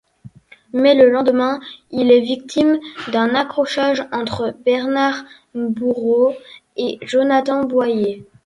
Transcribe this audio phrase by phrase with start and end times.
[0.73, 1.59] Mais le lendemain,
[1.91, 2.79] il est victime
[3.11, 6.33] d'un accrochage entre Bernard Bourreau
[6.75, 8.25] et Jonathan Boyer.